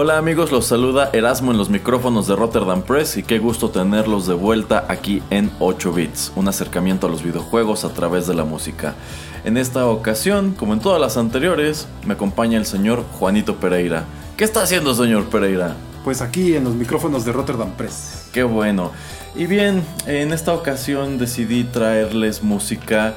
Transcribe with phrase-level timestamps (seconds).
[0.00, 4.28] Hola amigos, los saluda Erasmo en los micrófonos de Rotterdam Press y qué gusto tenerlos
[4.28, 8.44] de vuelta aquí en 8 bits, un acercamiento a los videojuegos a través de la
[8.44, 8.94] música.
[9.44, 14.04] En esta ocasión, como en todas las anteriores, me acompaña el señor Juanito Pereira.
[14.36, 15.74] ¿Qué está haciendo señor Pereira?
[16.04, 18.28] Pues aquí en los micrófonos de Rotterdam Press.
[18.32, 18.92] Qué bueno.
[19.34, 23.14] Y bien, en esta ocasión decidí traerles música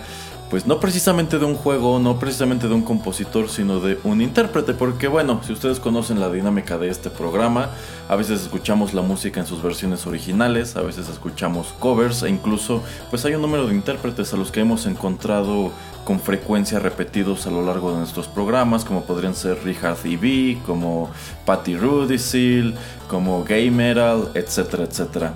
[0.52, 4.74] pues no precisamente de un juego, no precisamente de un compositor, sino de un intérprete,
[4.74, 7.70] porque bueno, si ustedes conocen la dinámica de este programa,
[8.10, 12.84] a veces escuchamos la música en sus versiones originales, a veces escuchamos covers e incluso
[13.10, 15.72] pues hay un número de intérpretes a los que hemos encontrado
[16.04, 21.10] con frecuencia repetidos a lo largo de nuestros programas, como podrían ser Richard E.B., como
[21.46, 22.76] Patty Rudisill,
[23.08, 25.34] como Gay Metal, etcétera, etcétera.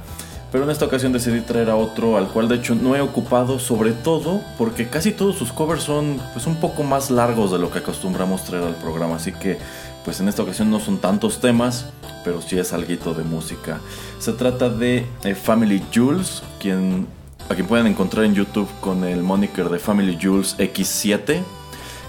[0.55, 3.59] Pero en esta ocasión decidí traer a otro al cual de hecho no he ocupado,
[3.59, 7.69] sobre todo porque casi todos sus covers son pues un poco más largos de lo
[7.69, 9.57] que acostumbramos traer al programa, así que
[10.05, 11.87] pues en esta ocasión no son tantos temas,
[12.23, 13.81] pero sí es algo de música.
[14.17, 17.05] Se trata de eh, Family Jules, quien,
[17.49, 21.43] a quien pueden encontrar en YouTube con el moniker de Family Jules X7.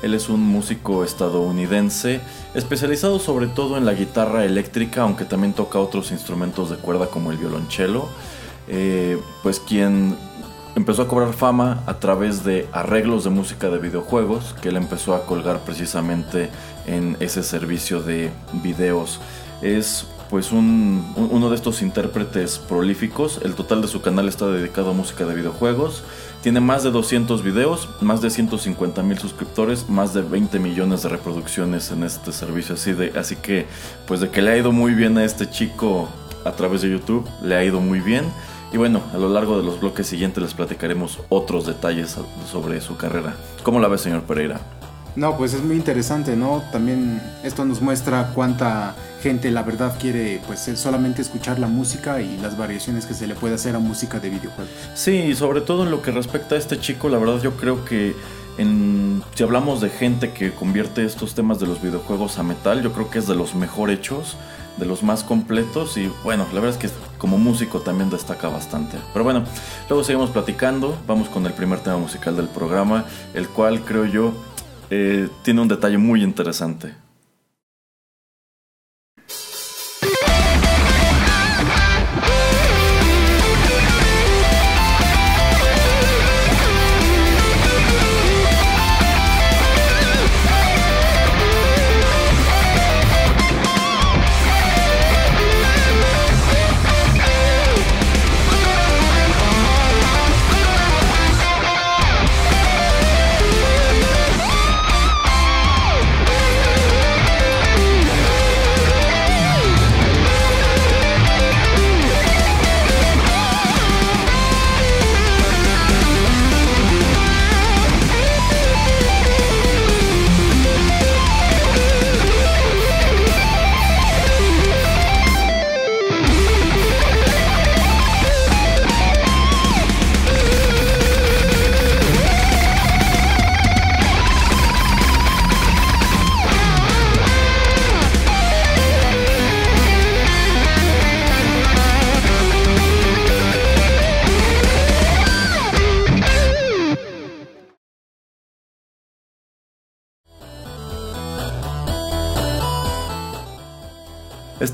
[0.05, 2.21] Él es un músico estadounidense
[2.55, 7.33] especializado sobre todo en la guitarra eléctrica, aunque también toca otros instrumentos de cuerda como
[7.33, 8.09] el violonchelo.
[8.69, 10.17] Eh, pues quien
[10.75, 15.15] empezó a cobrar fama a través de arreglos de música de videojuegos que él empezó
[15.15, 16.51] a colgar precisamente
[16.87, 18.31] en ese servicio de
[18.63, 19.21] videos.
[19.63, 23.41] Es pues uno de estos intérpretes prolíficos.
[23.45, 26.03] El total de su canal está dedicado a música de videojuegos.
[26.43, 31.11] Tiene más de 200 videos, más de 150 mil suscriptores, más de 20 millones de
[31.11, 32.75] reproducciones en este servicio.
[32.75, 33.67] Así, de, así que,
[34.07, 36.09] pues de que le ha ido muy bien a este chico
[36.45, 38.25] a través de YouTube, le ha ido muy bien.
[38.77, 42.15] Y bueno, a lo largo de los bloques siguientes les platicaremos otros detalles
[42.53, 43.35] sobre su carrera.
[43.63, 44.61] ¿Cómo la ve, señor Pereira?
[45.17, 46.63] No, pues es muy interesante, ¿no?
[46.73, 52.37] También esto nos muestra cuánta gente la verdad quiere pues solamente escuchar la música y
[52.37, 54.75] las variaciones que se le puede hacer a música de videojuegos.
[54.93, 58.15] Sí, sobre todo en lo que respecta a este chico, la verdad yo creo que
[58.59, 62.93] en, si hablamos de gente que convierte estos temas de los videojuegos a metal, yo
[62.93, 64.37] creo que es de los mejor hechos,
[64.77, 68.99] de los más completos y bueno, la verdad es que como músico también destaca bastante.
[69.13, 69.45] Pero bueno,
[69.89, 73.05] luego seguimos platicando, vamos con el primer tema musical del programa,
[73.35, 74.33] el cual creo yo
[74.91, 77.06] eh, tiene un detalle muy interesante.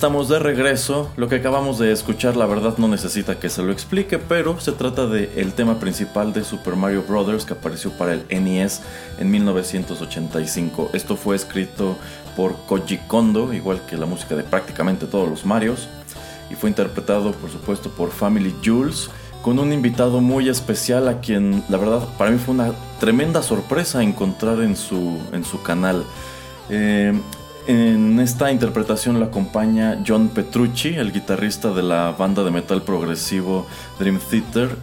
[0.02, 1.12] Estamos de regreso.
[1.14, 4.72] Lo que acabamos de escuchar, la verdad, no necesita que se lo explique, pero se
[4.72, 7.46] trata del tema principal de Super Mario Bros.
[7.46, 8.80] que apareció para el NES
[9.20, 10.90] en 1985.
[10.92, 11.96] Esto fue escrito
[12.36, 15.86] por Koji Kondo, igual que la música de prácticamente todos los Marios,
[16.50, 19.08] y fue interpretado, por supuesto, por Family Jules
[19.40, 24.02] con un invitado muy especial a quien la verdad para mí fue una tremenda sorpresa
[24.02, 26.02] encontrar en su, en su canal.
[26.70, 27.12] Eh,
[27.66, 33.66] en esta interpretación lo acompaña John Petrucci, el guitarrista de la banda de metal progresivo
[33.98, 34.76] Dream Theater,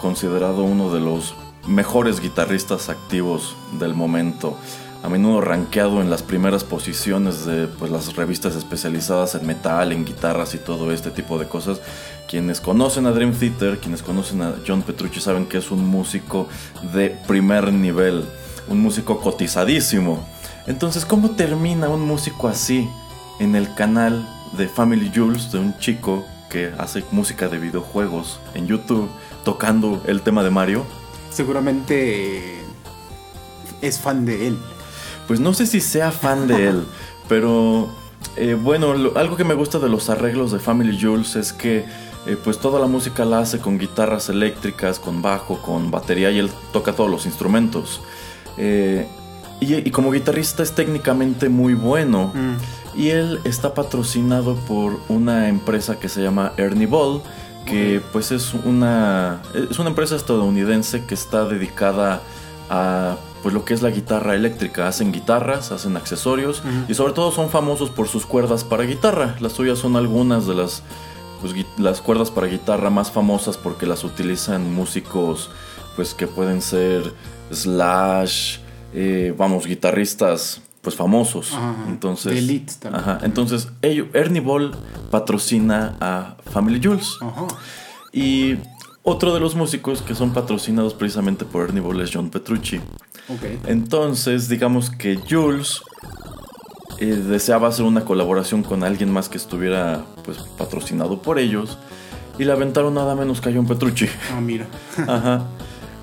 [0.00, 1.34] considerado uno de los
[1.66, 4.58] mejores guitarristas activos del momento
[5.02, 10.04] a menudo rankeado en las primeras posiciones de pues, las revistas especializadas en metal, en
[10.04, 11.80] guitarras y todo este tipo de cosas.
[12.28, 16.48] Quienes conocen a Dream Theater, quienes conocen a John Petrucci saben que es un músico
[16.94, 18.24] de primer nivel,
[18.68, 20.24] un músico cotizadísimo.
[20.66, 22.88] Entonces, ¿cómo termina un músico así
[23.40, 24.26] en el canal
[24.56, 29.08] de Family Jules de un chico que hace música de videojuegos en YouTube
[29.44, 30.84] tocando el tema de Mario?
[31.30, 32.60] Seguramente
[33.80, 34.58] es fan de él.
[35.26, 36.84] Pues no sé si sea fan de él,
[37.28, 37.88] pero
[38.36, 41.84] eh, bueno, algo que me gusta de los arreglos de Family Jules es que
[42.26, 46.38] eh, pues toda la música la hace con guitarras eléctricas, con bajo, con batería y
[46.38, 48.00] él toca todos los instrumentos.
[48.58, 49.08] Eh,
[49.62, 52.32] y, como guitarrista es técnicamente muy bueno.
[52.34, 52.98] Mm.
[52.98, 57.22] Y él está patrocinado por una empresa que se llama Ernie Ball,
[57.64, 62.20] que pues es una, es una empresa estadounidense que está dedicada
[62.68, 64.88] a pues lo que es la guitarra eléctrica.
[64.88, 69.36] Hacen guitarras, hacen accesorios y sobre todo son famosos por sus cuerdas para guitarra.
[69.40, 70.82] Las suyas son algunas de las,
[71.40, 75.50] pues, las cuerdas para guitarra más famosas porque las utilizan músicos
[75.96, 77.12] pues que pueden ser
[77.50, 78.58] Slash,
[78.94, 81.56] eh, vamos, guitarristas pues famosos.
[81.88, 83.02] entonces, elite también.
[83.02, 84.72] Ajá, entonces Ernie Ball
[85.10, 87.08] patrocina a Family Jules.
[88.12, 88.56] Y
[89.04, 92.80] otro de los músicos que son patrocinados precisamente por Ernie Ball es John Petrucci.
[93.66, 95.80] Entonces, digamos que Jules
[96.98, 101.78] eh, deseaba hacer una colaboración con alguien más que estuviera pues patrocinado por ellos
[102.38, 104.06] y le aventaron nada menos que a John Petrucci.
[104.32, 104.66] Ah, mira.
[105.08, 105.46] Ajá.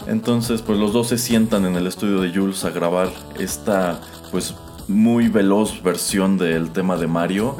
[0.09, 4.01] Entonces, pues los dos se sientan en el estudio de Jules a grabar esta
[4.31, 4.55] pues
[4.87, 7.55] muy veloz versión del tema de Mario,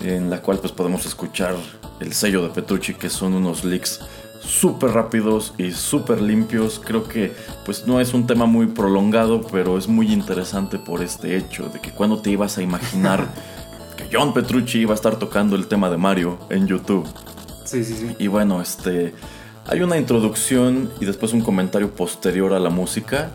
[0.00, 1.54] en la cual pues podemos escuchar
[2.00, 4.00] el sello de Petrucci que son unos licks
[4.40, 6.80] súper rápidos y súper limpios.
[6.82, 7.34] Creo que
[7.66, 11.78] pues no es un tema muy prolongado, pero es muy interesante por este hecho de
[11.78, 13.28] que cuando te ibas a imaginar
[13.98, 17.06] que John Petrucci iba a estar tocando el tema de Mario en YouTube.
[17.66, 18.16] Sí, sí, sí.
[18.18, 19.12] Y bueno, este
[19.68, 23.30] hay una introducción y después un comentario posterior a la música.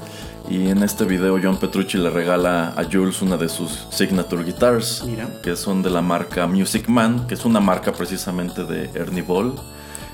[0.49, 5.05] Y en este video John Petrucci le regala a Jules una de sus signature guitars,
[5.43, 9.53] que son de la marca Music Man, que es una marca precisamente de Ernie Ball.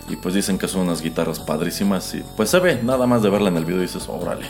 [0.10, 2.13] Y pues dicen que son unas guitarras padrísimas.
[2.16, 4.45] Y pues se ve, nada más de verla en el video dices, órale,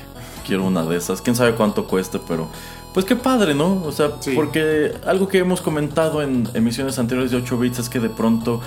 [0.47, 1.21] quiero una de esas.
[1.21, 2.47] Quién sabe cuánto cueste, pero
[2.93, 3.83] pues qué padre, ¿no?
[3.83, 7.99] O sea, porque algo que hemos comentado en emisiones anteriores de 8 bits es que
[7.99, 8.61] de pronto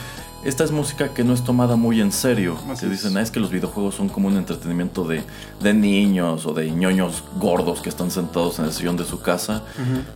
[0.47, 2.57] esta es música que no es tomada muy en serio.
[2.77, 5.23] Se dicen, ah, es que los videojuegos son como un entretenimiento de,
[5.61, 9.65] de, niños o de ñoños gordos que están sentados en el sillón de su casa.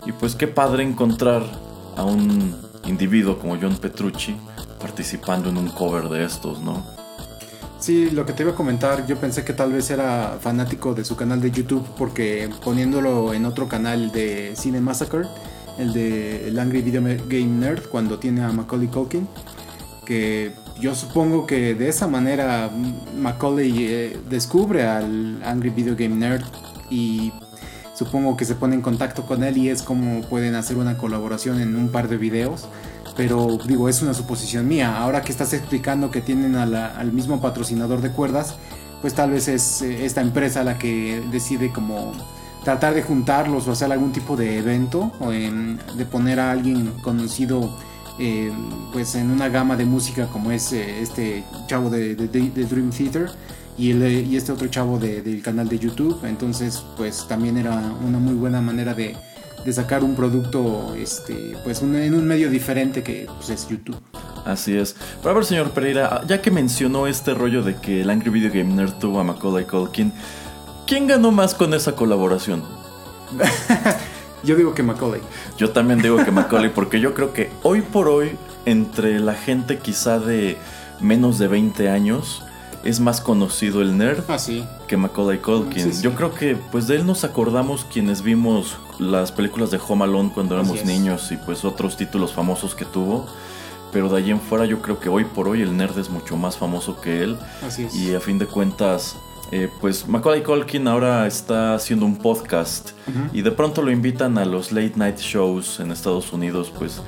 [0.07, 1.43] Y pues qué padre encontrar
[1.97, 2.55] a un
[2.87, 4.37] individuo como John Petrucci
[4.81, 6.85] participando en un cover de estos, ¿no?
[7.81, 11.05] Sí, lo que te iba a comentar, yo pensé que tal vez era fanático de
[11.05, 15.23] su canal de YouTube porque poniéndolo en otro canal de Cine Massacre,
[15.79, 19.27] el de el Angry Video Game Nerd, cuando tiene a Macaulay Culkin,
[20.11, 22.69] que yo supongo que de esa manera
[23.17, 26.43] Macaulay eh, descubre al Angry Video Game Nerd
[26.91, 27.33] y
[27.95, 31.61] supongo que se pone en contacto con él y es como pueden hacer una colaboración
[31.61, 32.67] en un par de videos
[33.17, 34.97] pero digo, es una suposición mía.
[34.99, 38.57] Ahora que estás explicando que tienen al mismo patrocinador de cuerdas,
[39.03, 42.13] pues tal vez es eh, esta empresa la que decide como
[42.65, 47.71] tratar de juntarlos o hacer algún tipo de evento o de poner a alguien conocido
[48.19, 48.53] eh,
[48.93, 53.31] pues en una gama de música como es eh, este chavo de, Dream Theater
[53.79, 57.73] y, y, este otro chavo del canal de YouTube entonces pues también era
[58.07, 59.17] una muy buena manera de,
[59.65, 64.01] de sacar un producto este pues en un medio diferente que pues, es YouTube.
[64.45, 64.97] Así es.
[65.19, 68.51] Pero a ver, señor Pereira, ya que mencionó este rollo de que el Angry Video
[68.51, 70.13] Game Nerd tuvo a Macaulay Culkin,
[70.87, 72.63] ¿quién ganó más con esa colaboración?
[74.43, 75.21] yo digo que Macaulay.
[75.57, 79.79] Yo también digo que Macaulay, porque yo creo que hoy por hoy, entre la gente
[79.79, 80.59] quizá de
[81.01, 82.43] menos de 20 años,
[82.85, 84.39] es más conocido el nerd ah,
[84.87, 86.01] que Macaulay Culkin.
[86.01, 90.31] Yo creo que pues de él nos acordamos quienes vimos las películas de Home Alone
[90.33, 93.27] cuando éramos niños y pues otros títulos famosos que tuvo.
[93.93, 96.37] Pero de allí en fuera yo creo que hoy por hoy el nerd es mucho
[96.37, 97.37] más famoso que él.
[97.93, 99.17] Y a fin de cuentas,
[99.53, 102.91] eh, pues Macaulay Culkin ahora está haciendo un podcast
[103.33, 107.03] y de pronto lo invitan a los late night shows en Estados Unidos, pues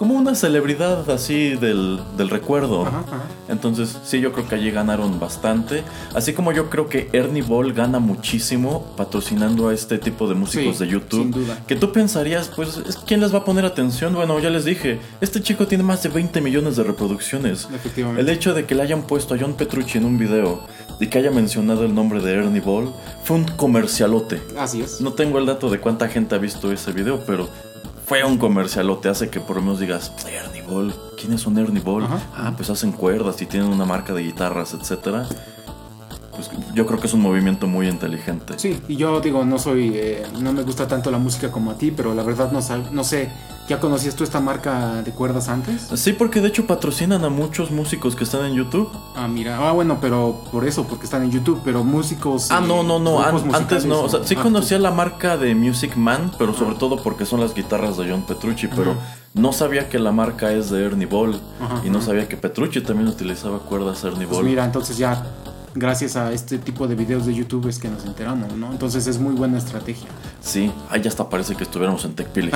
[0.00, 2.86] como una celebridad así del, del recuerdo.
[2.86, 3.20] Ajá, ajá.
[3.50, 5.82] Entonces, sí, yo creo que allí ganaron bastante.
[6.14, 10.78] Así como yo creo que Ernie Ball gana muchísimo patrocinando a este tipo de músicos
[10.78, 11.20] Sí, de YouTube.
[11.20, 11.58] sin duda.
[11.66, 14.14] Que tú pensarías, pues, ¿es- ¿quién les va a poner atención?
[14.14, 17.68] Bueno, ya les dije, este chico tiene más de 20 millones de reproducciones.
[17.70, 18.22] Efectivamente.
[18.22, 20.62] El hecho de que le hayan puesto a John Petrucci en un video
[20.98, 22.90] y que haya mencionado el nombre de Ernie Ball
[23.24, 24.40] fue un comercialote.
[24.58, 25.02] Así es.
[25.02, 27.50] No tengo el dato de cuánta gente ha visto ese video, pero
[28.10, 29.08] fue un comercialote.
[29.08, 32.02] Hace que por lo menos digas, Ernie Ball, ¿quién es un Ernie Ball?
[32.02, 32.18] Ajá.
[32.34, 35.28] Ah, pues hacen cuerdas y tienen una marca de guitarras, etcétera.
[36.48, 38.54] Pues yo creo que es un movimiento muy inteligente.
[38.56, 41.74] Sí, y yo digo, no soy, eh, no me gusta tanto la música como a
[41.74, 42.60] ti, pero la verdad no,
[42.92, 43.30] no sé,
[43.68, 45.88] ¿ya conocías tú esta marca de cuerdas antes?
[45.94, 48.88] Sí, porque de hecho patrocinan a muchos músicos que están en YouTube.
[49.16, 52.50] Ah, mira, ah, bueno, pero por eso, porque están en YouTube, pero músicos...
[52.50, 54.00] Ah, no, no, no, an- antes no.
[54.02, 57.40] O sea, sí ah, conocía la marca de Music Man, pero sobre todo porque son
[57.40, 58.94] las guitarras de John Petrucci, pero
[59.34, 62.06] no sabía que la marca es de Ernie Ball Ajá, y no ajá.
[62.08, 64.44] sabía que Petrucci también utilizaba cuerdas Ernie Pues Ball.
[64.46, 65.24] mira, entonces ya,
[65.74, 68.72] gracias a este tipo de videos de YouTube es que nos enteramos, ¿no?
[68.72, 70.08] Entonces es muy buena estrategia.
[70.40, 72.50] Sí, ahí hasta parece que estuviéramos en TechPili.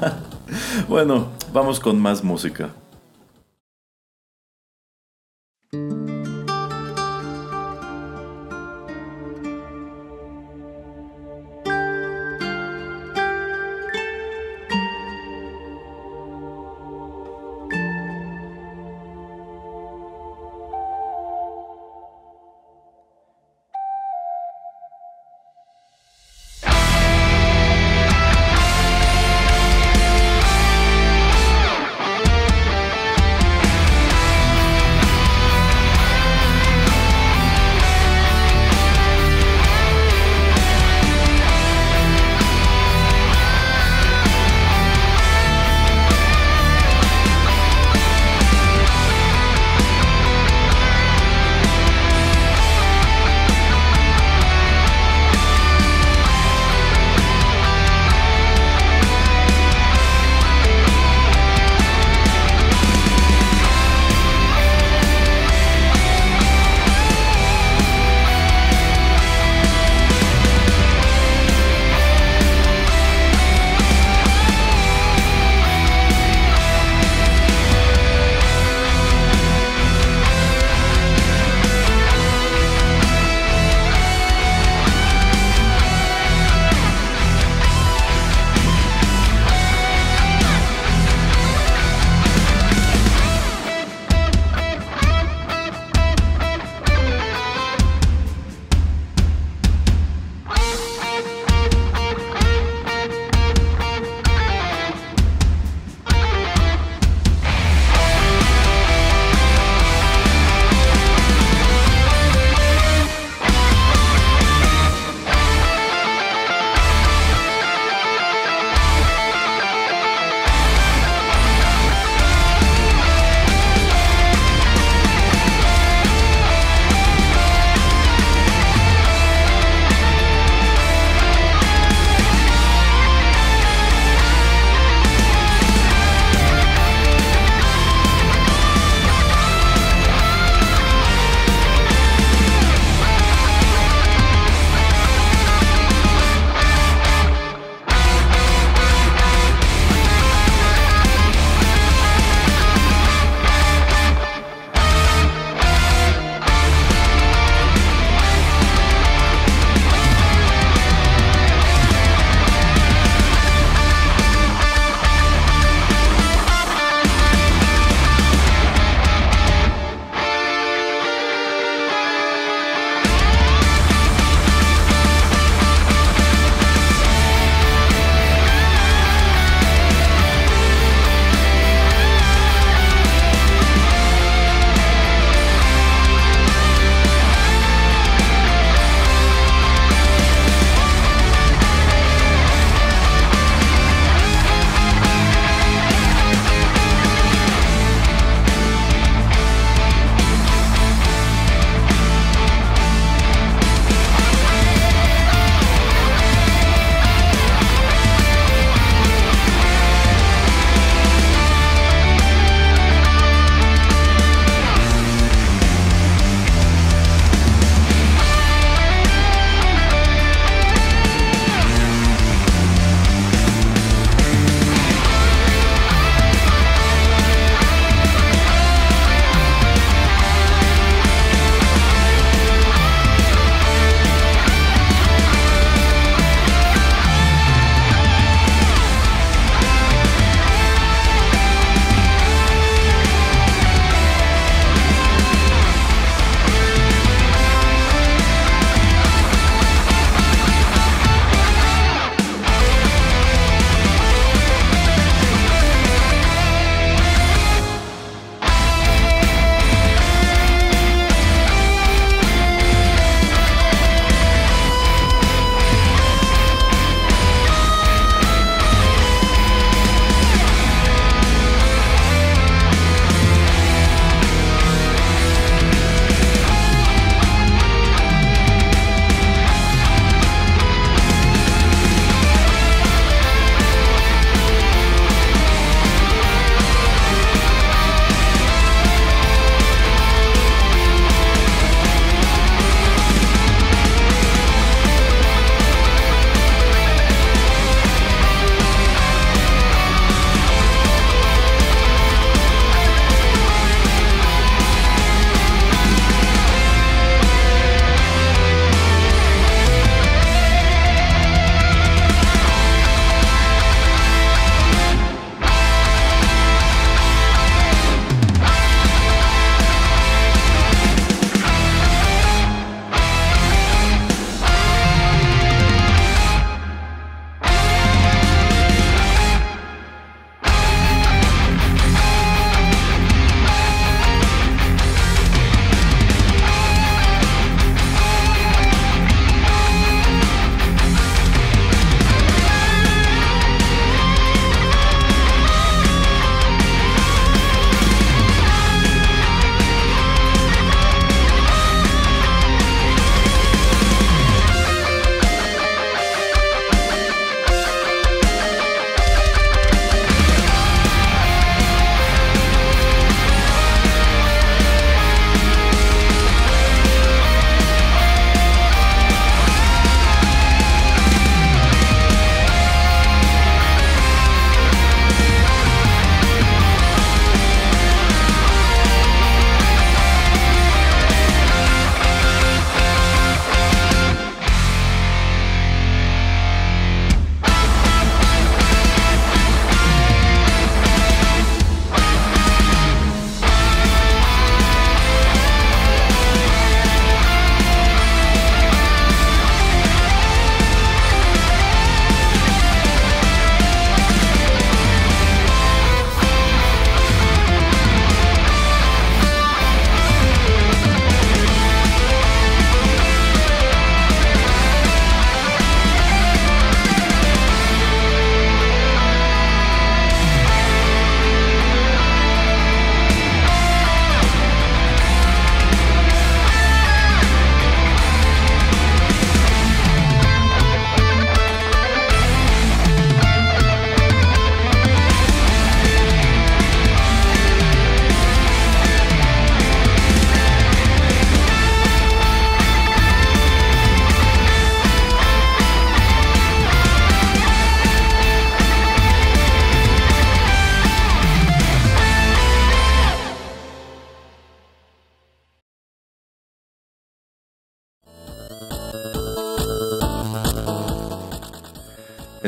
[0.88, 2.70] bueno, vamos con más música.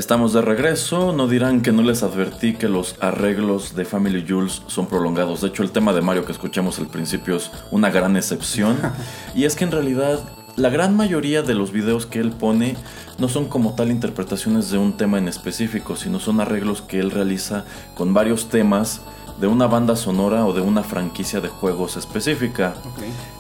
[0.03, 4.63] Estamos de regreso, no dirán que no les advertí que los arreglos de Family Jules
[4.67, 5.43] son prolongados.
[5.43, 8.77] De hecho, el tema de Mario que escuchamos al principio es una gran excepción.
[9.37, 10.19] y es que en realidad
[10.57, 12.75] la gran mayoría de los videos que él pone
[13.19, 17.13] no son como tal interpretaciones de un tema en específico, sino son arreglos que él
[17.13, 19.03] realiza con varios temas
[19.43, 22.75] de una banda sonora o de una franquicia de juegos específica.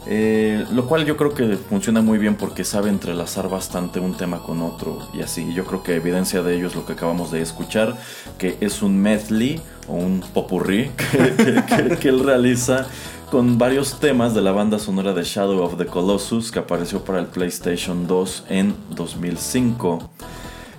[0.05, 4.43] Eh, lo cual yo creo que funciona muy bien porque sabe entrelazar bastante un tema
[4.43, 5.55] con otro y así.
[5.55, 7.97] Yo creo que evidencia de ello es lo que acabamos de escuchar,
[8.37, 10.91] que es un medley o un popurrí
[12.01, 12.89] que, él realiza
[13.31, 17.21] con varios temas de la banda sonora de Shadow of the Colossus que apareció para
[17.21, 20.11] el PlayStation 2 en 2005.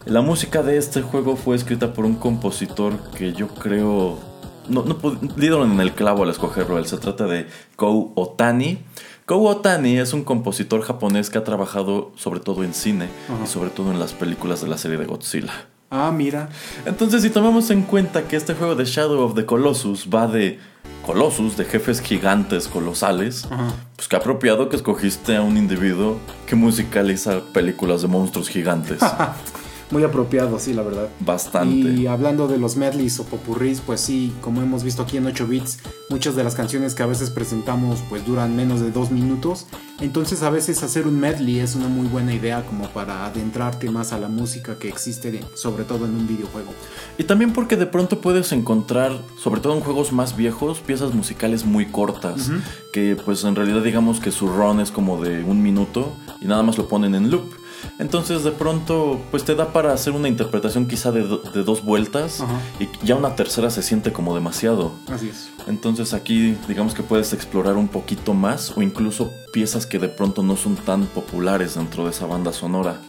[0.04, 4.33] La música de este juego fue escrita por un compositor que yo creo
[4.68, 4.98] no, no
[5.36, 6.78] dieron en el clavo al escogerlo.
[6.78, 8.80] Él se trata de Kou Otani.
[9.26, 13.10] Kou Otani es un compositor japonés que ha trabajado sobre todo en cine
[13.44, 15.54] y sobre todo en las películas de la serie de Godzilla.
[15.90, 16.50] Ah, mira.
[16.86, 20.60] Entonces, si tomamos en cuenta que este juego de Shadow of the Colossus va de
[21.06, 23.48] Colossus, de jefes gigantes colosales,
[23.96, 29.02] pues qué apropiado que escogiste a un individuo que musicaliza películas de monstruos gigantes.
[29.94, 31.08] muy apropiado, sí, la verdad.
[31.22, 31.76] Bastante.
[31.94, 35.48] Y hablando de los medleys o popurris, pues sí, como hemos visto aquí en 8
[35.48, 35.78] bits,
[36.10, 39.68] muchas de las canciones que a veces presentamos pues duran menos de dos minutos.
[40.02, 44.12] Entonces a veces hacer un medley es una muy buena idea como para adentrarte más
[44.12, 46.74] a la música que existe, sobre todo en un videojuego.
[47.18, 51.66] Y también porque de pronto puedes encontrar, sobre todo en juegos más viejos, piezas musicales
[51.66, 52.52] muy cortas,
[52.92, 56.64] que pues en realidad digamos que su run es como de un minuto y nada
[56.64, 57.63] más lo ponen en loop.
[58.00, 61.24] Entonces de pronto pues te da para hacer una interpretación quizá de,
[61.64, 62.44] dos vueltas
[62.80, 64.94] y ya una tercera se siente como demasiado.
[65.12, 65.50] Así es.
[65.68, 70.44] Entonces aquí digamos que puedes explorar un poquito más o incluso piezas que de pronto
[70.44, 73.00] no son tan populares dentro de esa banda sonora.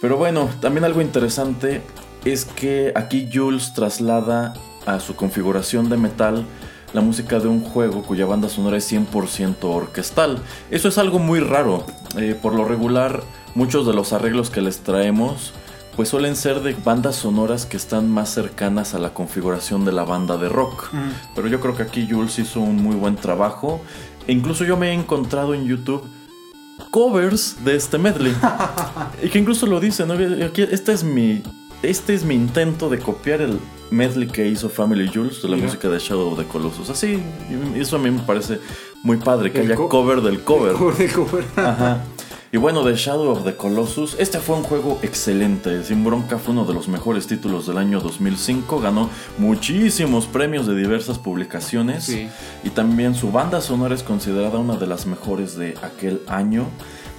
[0.00, 1.82] Pero bueno, también algo interesante
[2.24, 6.44] es que aquí Jules traslada a su configuración de metal
[6.92, 10.38] la música de un juego cuya banda sonora es 100% orquestal.
[10.70, 11.84] Eso es algo muy raro.
[12.16, 13.22] Eh, por lo regular,
[13.56, 15.52] muchos de los arreglos que les traemos
[15.96, 20.04] pues suelen ser de bandas sonoras que están más cercanas a la configuración de la
[20.04, 20.90] banda de rock.
[21.34, 23.80] Pero yo creo que aquí Jules hizo un muy buen trabajo.
[24.26, 26.04] E incluso yo me he encontrado en YouTube
[26.90, 28.36] covers de este medley.
[29.22, 30.12] y que incluso lo dice, ¿no?
[30.14, 31.42] este es mi.
[31.82, 33.58] Este es mi intento de copiar el
[33.90, 36.90] medley que hizo Family Jules de la música de Shadow of the Colossus.
[36.90, 37.22] Así,
[37.74, 38.60] eso a mí me parece
[39.02, 40.74] muy padre, que haya cover del cover.
[40.74, 41.44] cover, cover.
[41.56, 42.02] Ajá.
[42.52, 45.82] Y bueno, The Shadow of the Colossus, este fue un juego excelente.
[45.82, 48.80] Sin bronca fue uno de los mejores títulos del año 2005.
[48.80, 52.08] Ganó muchísimos premios de diversas publicaciones.
[52.08, 56.66] Y también su banda sonora es considerada una de las mejores de aquel año.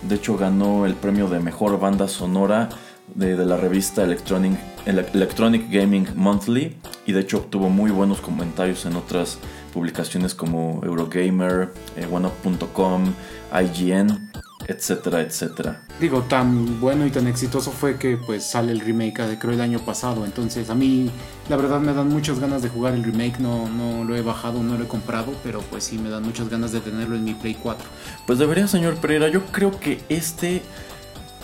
[0.08, 2.70] De hecho, ganó el premio de mejor banda sonora
[3.14, 6.78] de, la revista Electronic, Electronic Gaming Monthly.
[7.06, 9.40] Y de hecho, obtuvo muy buenos comentarios en otras
[9.74, 13.14] publicaciones como Eurogamer, eh, OneUp.com,
[13.52, 14.27] IGN
[14.68, 15.82] etcétera, etcétera.
[16.00, 19.62] Digo, tan bueno y tan exitoso fue que pues sale el remake de creo el
[19.62, 21.10] año pasado, entonces a mí
[21.50, 24.62] la verdad me dan muchas ganas de jugar el remake, no, no lo he bajado,
[24.62, 27.34] no lo he comprado, pero pues sí me dan muchas ganas de tenerlo en mi
[27.34, 27.88] Play 4.
[28.26, 30.62] Pues debería, señor Pereira, yo creo que este,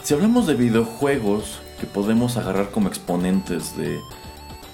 [0.04, 4.00] si hablamos de videojuegos que podemos agarrar como exponentes de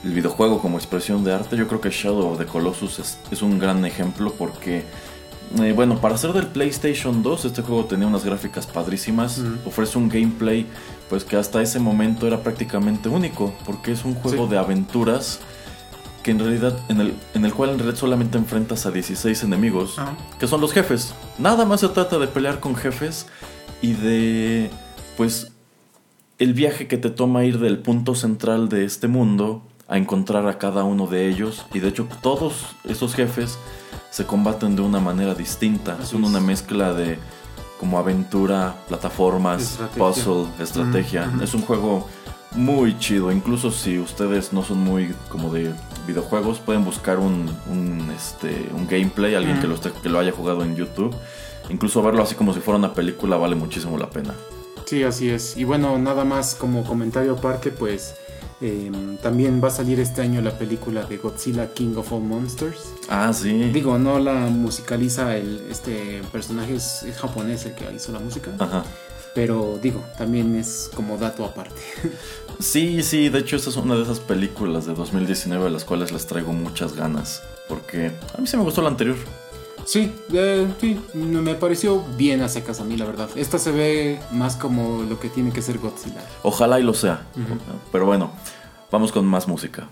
[0.03, 3.41] el videojuego como expresión de arte, yo creo que Shadow of the Colossus es, es
[3.41, 4.85] un gran ejemplo porque
[5.57, 9.41] eh, bueno, para ser del PlayStation 2, este juego tenía unas gráficas padrísimas.
[9.65, 10.67] Ofrece un gameplay,
[11.09, 15.39] pues que hasta ese momento era prácticamente único, porque es un juego de aventuras
[16.21, 19.95] que en realidad, en el, en el cual en realidad solamente enfrentas a 16 enemigos,
[20.39, 21.13] que son los jefes.
[21.39, 23.25] Nada más se trata de pelear con jefes
[23.81, 24.69] y de,
[25.17, 25.51] pues,
[26.37, 30.59] el viaje que te toma ir del punto central de este mundo a encontrar a
[30.59, 31.65] cada uno de ellos.
[31.73, 33.57] Y de hecho, todos esos jefes
[34.09, 36.03] se combaten de una manera distinta.
[36.05, 37.19] Son una mezcla de
[37.79, 41.31] como aventura, plataformas, puzzle, estrategia.
[41.41, 42.07] Es un juego
[42.51, 43.31] muy chido.
[43.31, 45.71] Incluso si ustedes no son muy como de
[46.07, 50.63] videojuegos, pueden buscar un, un, este, un gameplay, alguien que, lo que lo haya jugado
[50.63, 51.15] en YouTube.
[51.69, 54.33] Incluso verlo así como si fuera una película vale muchísimo la pena.
[54.85, 55.55] Sí, así es.
[55.55, 58.15] Y bueno, nada más como comentario aparte, pues
[58.61, 62.93] Em, también va a salir este año la película de Godzilla King of All Monsters.
[63.07, 63.69] Ah, sí.
[63.71, 68.51] Digo, no la musicaliza el, este personaje, es, japonés el que hizo la música.
[68.59, 68.83] Ajá.
[69.33, 71.81] Pero digo, también es como dato aparte.
[72.59, 76.11] Sí, sí, de hecho esta es una de esas películas de 2019 a las cuales
[76.11, 77.41] les traigo muchas ganas.
[77.69, 79.15] Porque a mí sí me gustó la anterior.
[79.89, 83.27] Sí, eh, sí, me pareció bien a secas a mí, la verdad.
[83.35, 86.23] Esta se ve más como lo que tiene que ser Godzilla.
[86.43, 87.25] Ojalá y lo sea.
[87.91, 88.31] Pero bueno,
[88.91, 89.89] vamos con más música.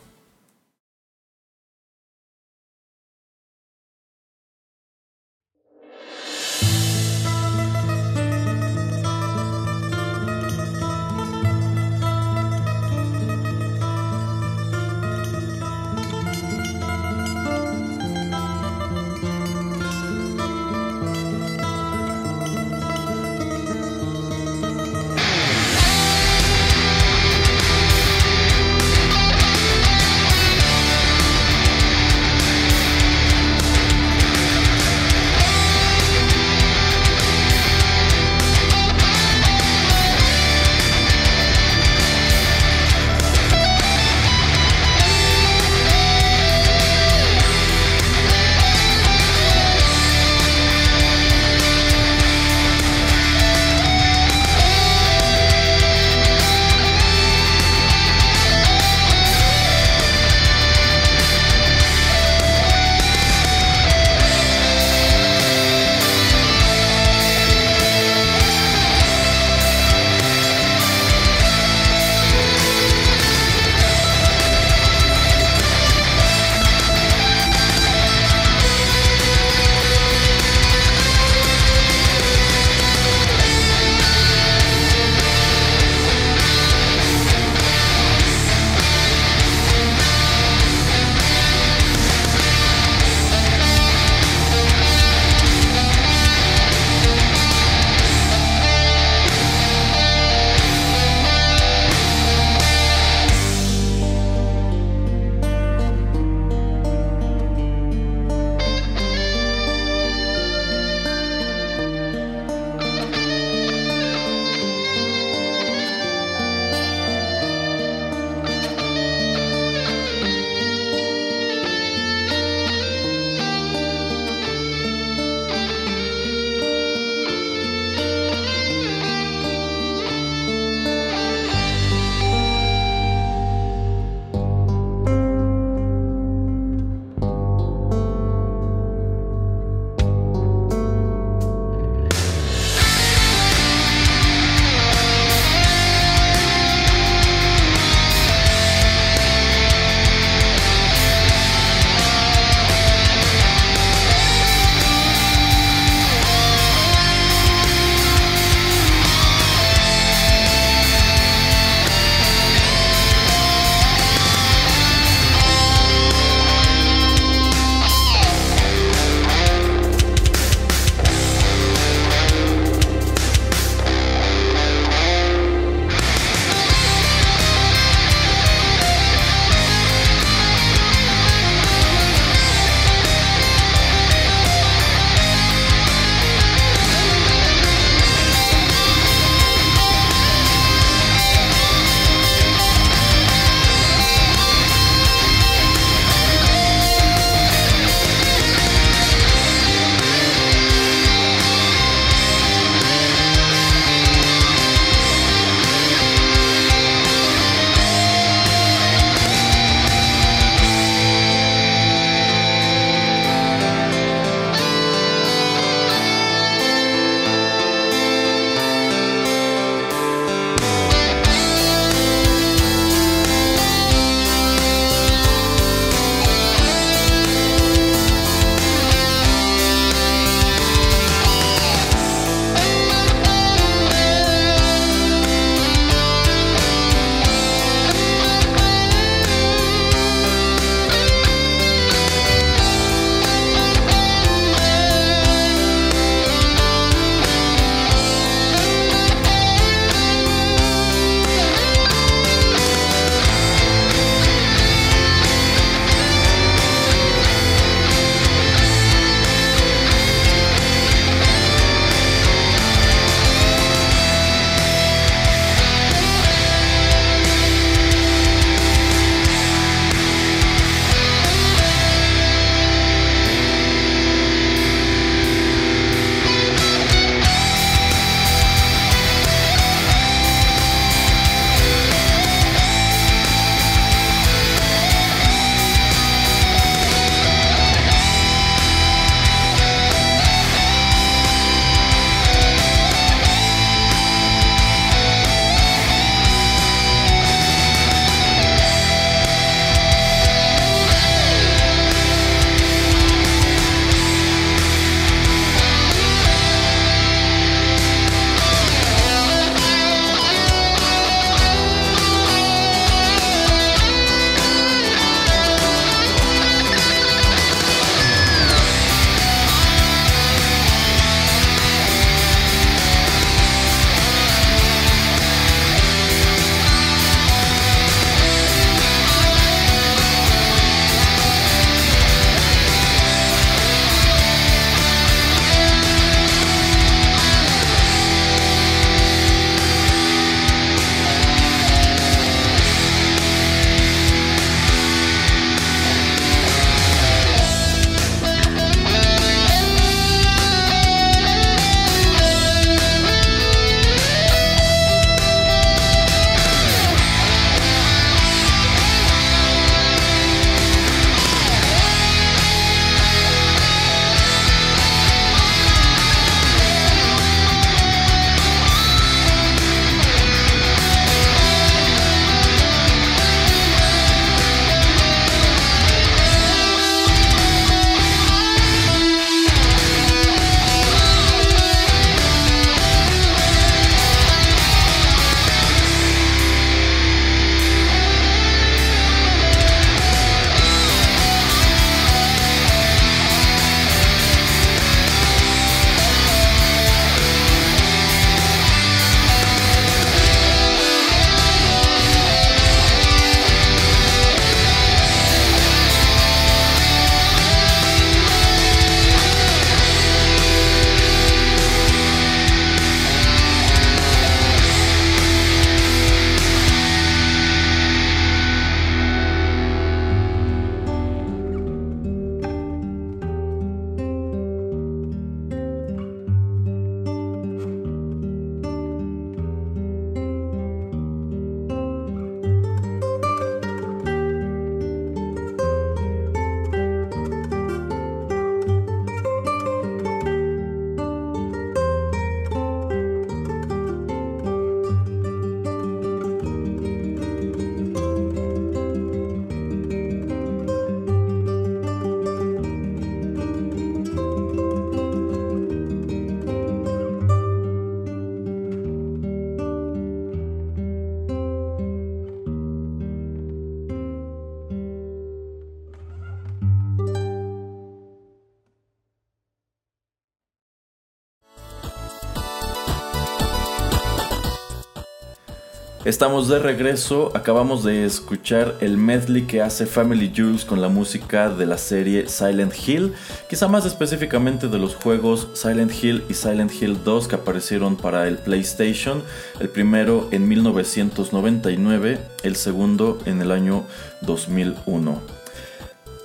[476.07, 481.49] Estamos de regreso, acabamos de escuchar el medley que hace Family Jules con la música
[481.49, 483.13] de la serie Silent Hill,
[483.49, 488.25] quizá más específicamente de los juegos Silent Hill y Silent Hill 2 que aparecieron para
[488.29, 489.21] el PlayStation,
[489.59, 493.83] el primero en 1999, el segundo en el año
[494.21, 495.21] 2001.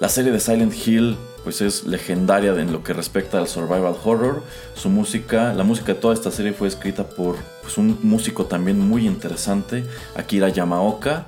[0.01, 4.43] La serie de Silent Hill pues es legendaria en lo que respecta al survival horror.
[4.75, 8.79] Su música, la música de toda esta serie fue escrita por pues, un músico también
[8.79, 9.85] muy interesante,
[10.17, 11.27] Akira Yamaoka,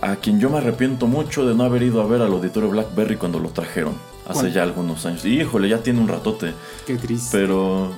[0.00, 3.16] a quien yo me arrepiento mucho de no haber ido a ver al auditorio Blackberry
[3.16, 3.94] cuando lo trajeron,
[4.28, 5.24] hace ya algunos años.
[5.24, 6.52] Y híjole, ya tiene un ratote.
[6.86, 7.36] Qué triste.
[7.36, 7.92] Pero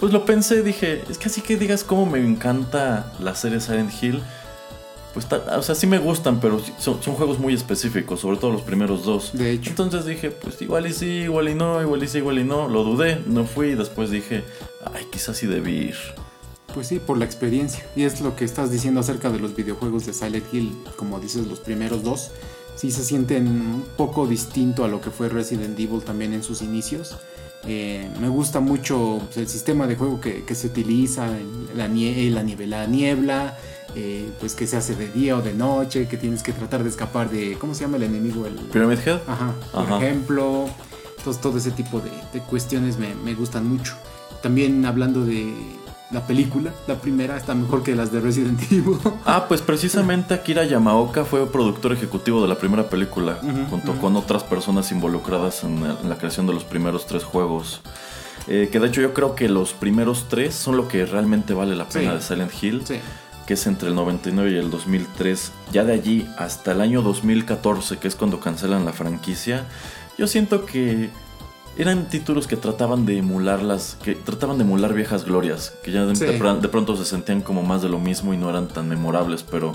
[0.00, 3.92] pues lo pensé, dije, es que así que digas cómo me encanta la serie Silent
[4.02, 4.22] Hill
[5.14, 9.04] pues, o sea, sí me gustan, pero son, juegos muy específicos, sobre todo los primeros
[9.04, 9.30] dos.
[9.32, 9.70] De hecho.
[9.70, 12.68] Entonces dije, pues igual y sí, igual y no, igual y sí, igual y no.
[12.68, 14.42] Lo dudé, no fui y después dije,
[14.92, 15.96] ay, quizás sí debí ir.
[16.74, 17.86] Pues sí, por la experiencia.
[17.94, 21.46] Y es lo que estás diciendo acerca de los videojuegos de Silent Hill, como dices,
[21.46, 22.32] los primeros dos.
[22.74, 26.60] Sí se sienten un poco distinto a lo que fue Resident Evil también en sus
[26.60, 27.16] inicios.
[27.66, 31.28] Eh, me gusta mucho pues, el sistema de juego que, se utiliza,
[31.74, 33.58] la, nie la, niebla, la niebla,
[33.94, 36.90] eh, pues que se hace de día o de noche, que tienes que tratar de
[36.90, 38.46] escapar de, ¿cómo se llama el enemigo?
[38.46, 39.20] El, Pyramid Head.
[39.26, 40.68] Ajá, por ejemplo.
[41.18, 43.94] Entonces todo ese tipo de, cuestiones me, me, gustan mucho.
[44.42, 45.54] También hablando de
[46.14, 48.96] la película, la primera está mejor que las de Resident Evil.
[49.26, 54.44] Ah, pues precisamente Akira Yamaoka fue productor ejecutivo de la primera película, junto con otras
[54.44, 57.80] personas involucradas en, la creación de los primeros tres juegos.
[58.46, 61.74] Eh, que de hecho yo creo que los primeros tres son lo que realmente vale
[61.74, 62.82] la pena de Silent Hill.
[62.86, 62.96] Sí
[63.46, 67.98] que es entre el 99 y el 2003, ya de allí hasta el año 2014,
[67.98, 69.66] que es cuando cancelan la franquicia,
[70.16, 71.10] yo siento que
[71.76, 76.04] eran títulos que trataban de emular las, que trataban de emular viejas glorias, que ya
[76.06, 79.72] de, pronto se sentían como más de lo mismo y no eran tan memorables, pero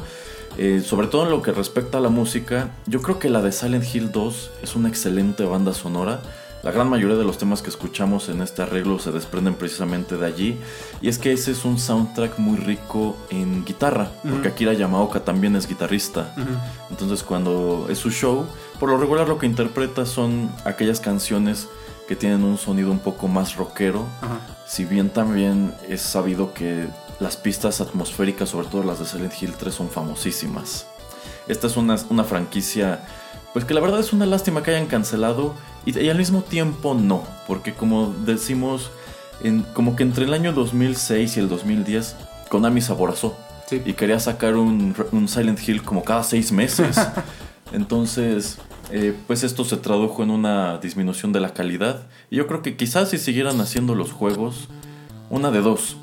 [0.58, 3.52] eh, sobre todo en lo que respecta a la música, yo creo que la de
[3.52, 6.22] Silent Hill 2 es una excelente banda sonora
[6.62, 10.26] la gran mayoría de los temas que escuchamos en este arreglo se desprenden precisamente de
[10.26, 10.58] allí.
[11.02, 15.56] Y es que ese es un soundtrack muy rico en guitarra, porque Akira Yamaoka también
[15.56, 16.36] es guitarrista.
[16.90, 18.46] Entonces cuando es su show,
[18.78, 21.70] por lo regular lo que interpreta son aquellas canciones
[22.10, 24.08] que tienen un sonido un poco más rockero.
[24.66, 26.88] Si bien también es sabido que
[27.20, 30.88] las pistas atmosféricas, sobre todo las de Silent Hill 3, son famosísimas.
[31.48, 33.06] Esta es una, una franquicia
[33.54, 35.54] pues que la verdad es una lástima que hayan cancelado
[35.86, 38.90] y, al mismo tiempo no, porque como decimos,
[39.44, 42.16] en, como que entre el año 2006 y el 2010,
[42.50, 43.38] Konami se aborazó
[43.72, 44.96] y quería sacar un,
[45.28, 47.00] Silent Hill como cada seis meses.
[47.72, 48.58] Entonces,
[48.92, 52.08] eh, pues esto se tradujo en una disminución de la calidad.
[52.30, 54.68] Y yo creo que quizás si siguieran haciendo los juegos,
[55.30, 55.98] una de dos,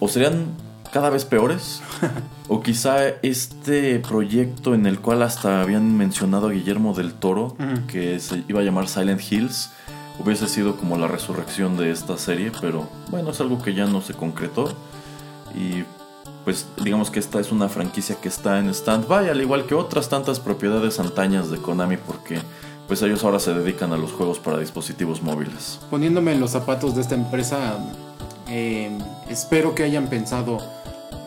[0.00, 0.46] o serían
[0.92, 1.82] cada vez peores.
[2.48, 7.56] o quizá este proyecto en el cual hasta habían mencionado a Guillermo del Toro,
[7.88, 9.70] que se iba a llamar Silent Hills,
[10.18, 14.00] hubiese sido como la resurrección de esta serie, pero bueno, es algo que ya no
[14.00, 14.72] se concretó.
[15.54, 15.84] Y
[16.46, 20.08] pues digamos que esta es una franquicia que está en stand-by, al igual que otras
[20.08, 22.38] tantas propiedades antañas de Konami, porque
[22.86, 25.80] pues ellos ahora se dedican a los juegos para dispositivos móviles.
[25.90, 27.78] Poniéndome en los zapatos de esta empresa,
[28.48, 28.96] eh,
[29.28, 30.58] espero que hayan pensado,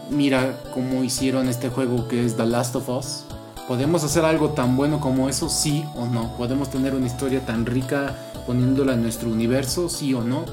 [0.10, 3.26] mira cómo hicieron este juego que es The Last of Us.
[3.68, 5.50] ¿Podemos hacer algo tan bueno como eso?
[5.50, 6.38] Sí o no.
[6.38, 8.16] ¿Podemos tener una historia tan rica
[8.48, 9.90] poniéndola en nuestro universo?
[9.90, 10.46] Sí o no.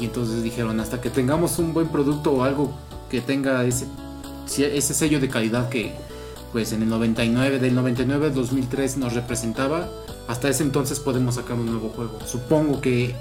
[0.00, 2.72] Y entonces dijeron, hasta que tengamos un buen producto o algo
[3.08, 3.86] que tenga ese,
[4.56, 5.92] ese sello de calidad que
[6.52, 9.88] pues en el 99, del 99 al 2003 nos representaba,
[10.28, 12.18] hasta ese entonces podemos sacar un nuevo juego.
[12.26, 13.14] Supongo que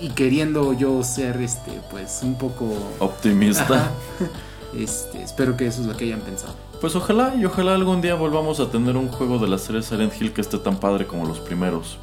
[0.00, 3.90] y queriendo yo ser este pues un poco optimista.
[4.76, 6.52] Este, espero que eso es lo que hayan pensado.
[6.78, 10.12] Pues ojalá y ojalá algún día volvamos a tener un juego de la serie Silent
[10.20, 11.98] Hill que esté tan padre como los primeros.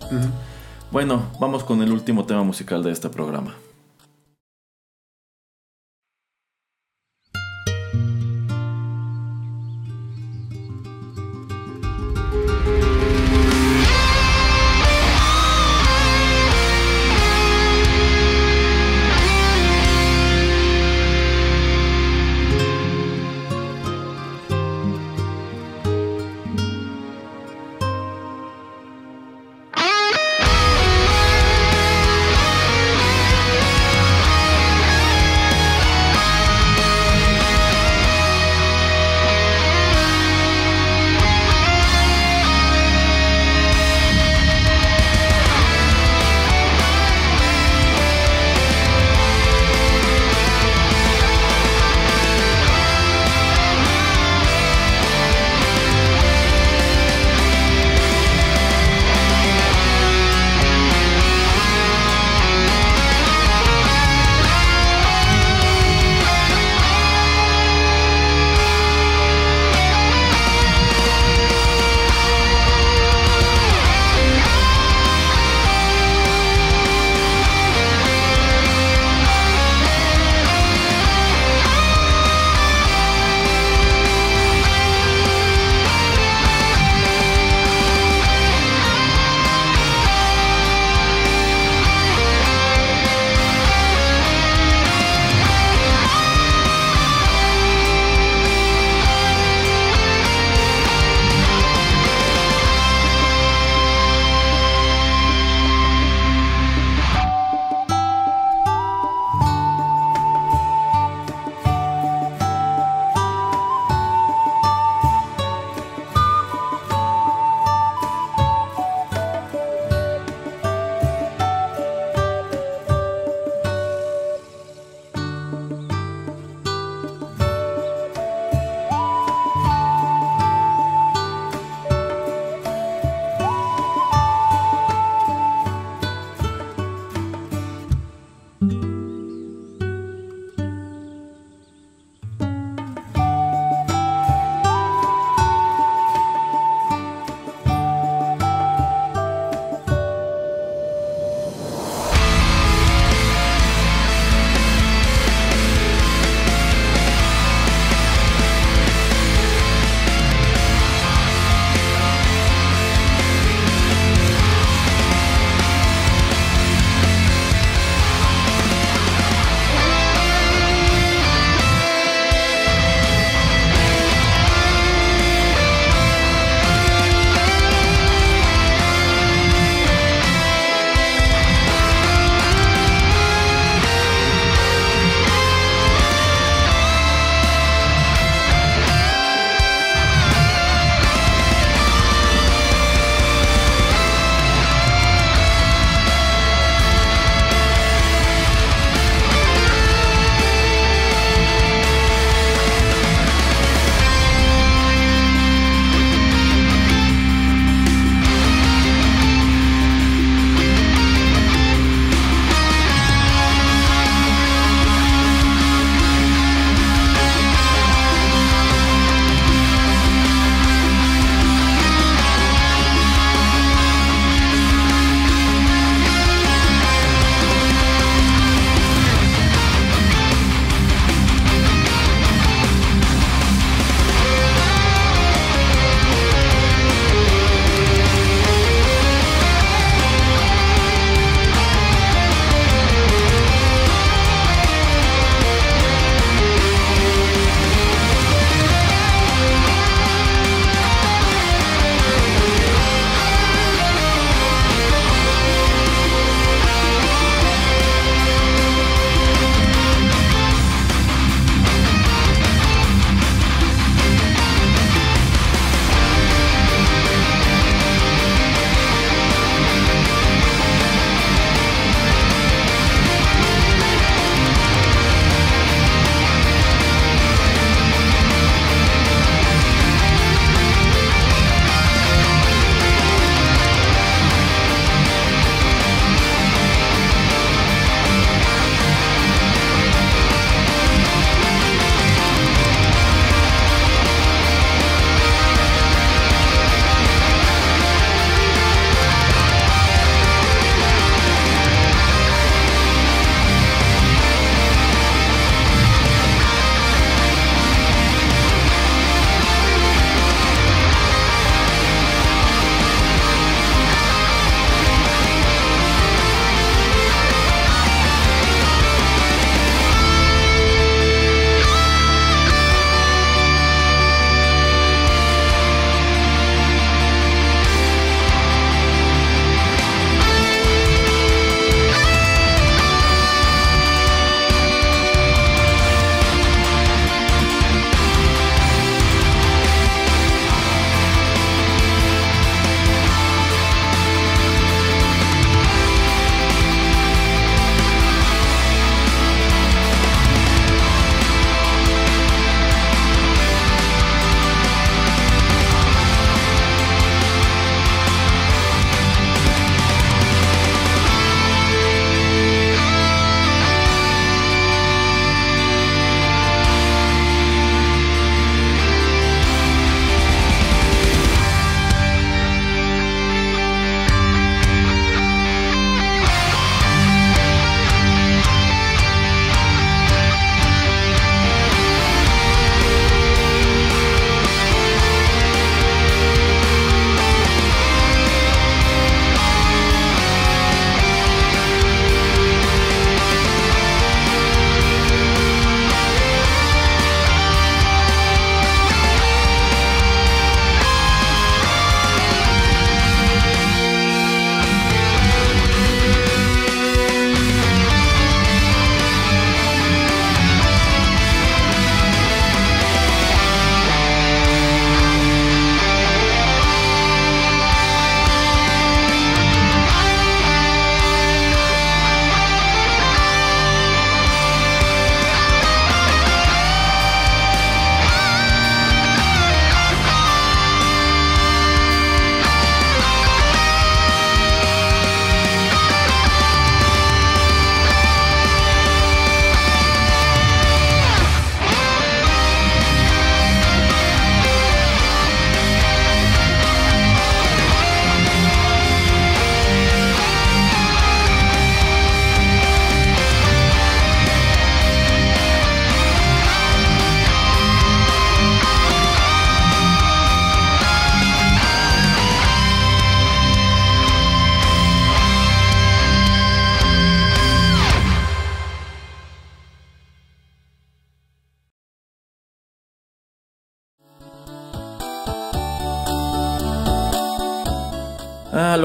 [0.91, 3.53] Bueno vamos con el último tema musical de este programa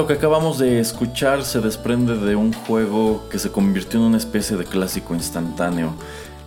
[0.01, 4.17] lo que acabamos de escuchar se desprende de un juego que se convirtió en una
[4.17, 5.93] especie de clásico instantáneo.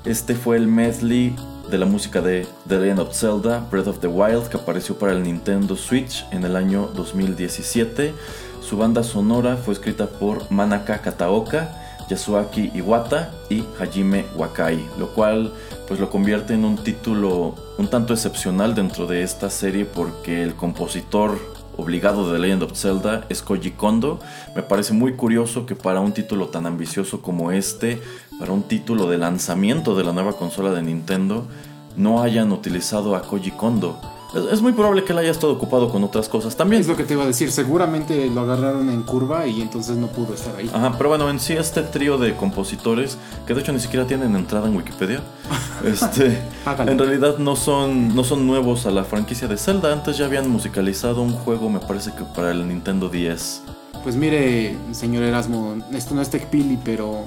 [0.05, 1.37] Este fue el medley
[1.71, 5.13] de la música de The Legend of Zelda Breath of the Wild que apareció para
[5.13, 8.13] el Nintendo Switch en el año 2017.
[8.61, 11.71] Su banda sonora fue escrita por Manaka Kataoka,
[12.09, 15.53] Yasuaki Iwata y Hajime Wakai, lo cual
[15.87, 20.57] pues lo convierte en un título un tanto excepcional dentro de esta serie porque el
[20.57, 24.21] compositor obligado de Legend of Zelda es Koji Kondo.
[24.55, 28.01] Me parece muy curioso que para un título tan ambicioso como este,
[28.39, 31.47] para un título de lanzamiento de la nueva consola de Nintendo,
[31.97, 34.01] no hayan utilizado a Koji Kondo.
[34.35, 36.83] Es, muy probable que él haya estado ocupado con otras cosas también.
[36.83, 40.09] Es lo que te iba a decir, seguramente lo agarraron en curva y entonces no
[40.09, 40.71] pudo estar ahí.
[40.73, 44.35] Ajá, pero bueno, en sí este trío de compositores, que de hecho ni siquiera tienen
[44.35, 45.23] entrada en Wikipedia,
[45.85, 46.43] este,
[46.87, 49.93] en realidad no son, no son nuevos a la franquicia de Zelda.
[49.93, 53.63] Antes ya habían musicalizado un juego, me parece que para el Nintendo 10.
[54.03, 57.25] Pues mire, señor Erasmo, esto no es TechPili, pero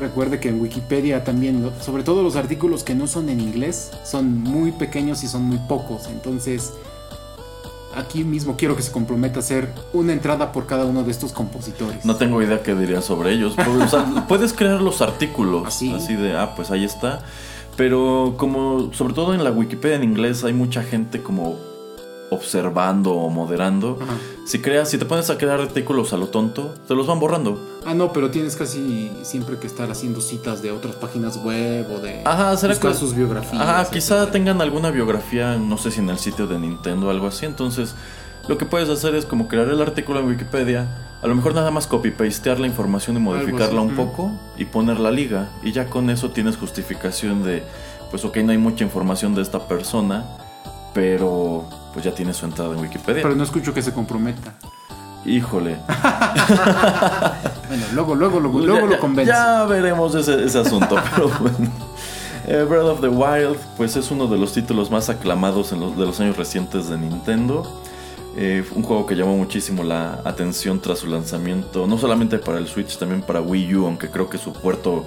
[0.00, 4.42] Recuerde que en Wikipedia también, sobre todo los artículos que no son en inglés, son
[4.42, 6.06] muy pequeños y son muy pocos.
[6.08, 6.74] Entonces,
[7.94, 11.32] aquí mismo quiero que se comprometa a hacer una entrada por cada uno de estos
[11.32, 12.04] compositores.
[12.04, 13.56] No tengo idea qué diría sobre ellos.
[14.28, 15.92] puedes crear los artículos ¿Así?
[15.92, 17.20] así de, ah, pues ahí está.
[17.76, 21.56] Pero como, sobre todo en la Wikipedia en inglés, hay mucha gente como
[22.30, 23.98] observando o moderando.
[24.44, 27.60] Si creas, si te pones a crear artículos a lo tonto, te los van borrando.
[27.84, 32.00] Ah, no, pero tienes casi siempre que estar haciendo citas de otras páginas web o
[32.00, 33.60] de Ajá, ¿será buscar sus biografías.
[33.60, 37.26] Ajá, quizá tengan alguna biografía, no sé si en el sitio de Nintendo o algo
[37.26, 37.46] así.
[37.46, 37.94] Entonces,
[38.48, 40.86] lo que puedes hacer es como crear el artículo en Wikipedia,
[41.22, 45.10] a lo mejor nada más copy-pastear la información y modificarla un poco y poner la
[45.10, 45.48] liga.
[45.62, 47.64] Y ya con eso tienes justificación de,
[48.10, 50.24] pues ok, no hay mucha información de esta persona,
[50.96, 53.22] pero pues ya tiene su entrada en Wikipedia.
[53.22, 54.54] Pero no escucho que se comprometa.
[55.26, 55.76] Híjole.
[57.68, 59.30] bueno, luego, luego, luego, luego lo convence.
[59.30, 61.70] Ya veremos ese, asunto, pero bueno.
[62.46, 65.98] Eh, Breath of the Wild, pues es uno de los títulos más aclamados en los,
[65.98, 67.82] de los años recientes de Nintendo.
[68.38, 72.68] Eh, un juego que llamó muchísimo la atención tras su lanzamiento, no solamente para el
[72.68, 75.04] Switch, también para Wii U, aunque creo que su puerto,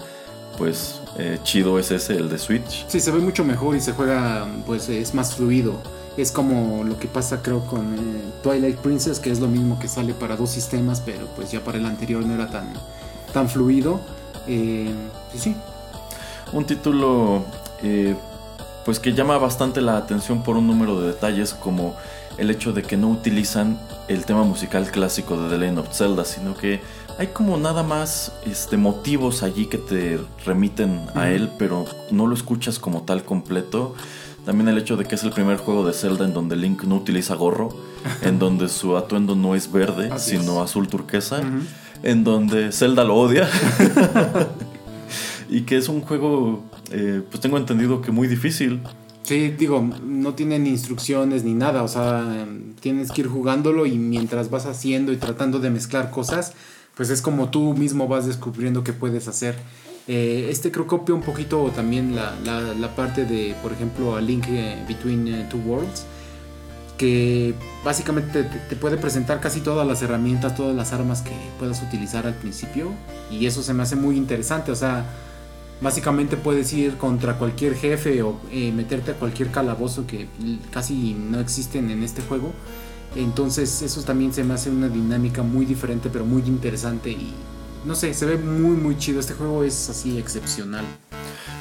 [0.55, 2.85] pues, eh, chido es ese, el de Switch.
[2.87, 5.81] Sí, se ve mucho mejor y se juega, pues, es más fluido.
[6.17, 9.87] Es como lo que pasa creo con eh, Twilight Princess, que es lo mismo que
[9.87, 12.73] sale para dos sistemas, pero pues ya para el anterior no era tan,
[13.31, 14.01] tan fluido.
[14.47, 14.93] Eh,
[15.37, 15.55] sí.
[16.51, 17.45] Un título
[17.83, 18.15] eh,
[18.83, 21.95] pues que llama bastante la atención por un número de detalles como
[22.37, 26.25] el hecho de que no utilizan el tema musical clásico de The Legend of Zelda,
[26.25, 26.81] sino que
[27.19, 32.33] hay como nada más este, motivos allí que te remiten a él, pero no lo
[32.33, 33.93] escuchas como tal completo.
[34.45, 36.95] También el hecho de que es el primer juego de Zelda en donde Link no
[36.95, 37.75] utiliza gorro,
[38.21, 41.41] en donde su atuendo no es verde, sino azul turquesa,
[42.03, 43.49] en donde Zelda lo odia.
[45.49, 48.79] y que es un juego, eh, pues tengo entendido que muy difícil.
[49.23, 52.47] Sí, digo, no tienen instrucciones ni nada, o sea,
[52.79, 56.53] tienes que ir jugándolo y mientras vas haciendo y tratando de mezclar cosas,
[56.99, 59.55] pues es como tú mismo vas descubriendo qué puedes hacer.
[60.05, 64.43] Eh, este creo copia un poquito también la, la, parte de, por ejemplo, A Link
[64.49, 66.03] eh, Between eh, Two Worlds,
[66.97, 67.53] que
[67.85, 72.33] básicamente te, puede presentar casi todas las herramientas, todas las armas que puedas utilizar al
[72.33, 72.91] principio,
[73.31, 75.05] y eso se me hace muy interesante, o sea,
[75.79, 78.37] básicamente puedes ir contra cualquier jefe o
[78.75, 80.27] meterte a cualquier calabozo que
[80.69, 82.51] casi no existen en este juego.
[83.15, 87.33] Entonces eso también se me hace una dinámica muy diferente pero muy interesante y
[87.85, 89.19] no sé, se ve muy muy chido.
[89.19, 90.85] Este juego es así excepcional.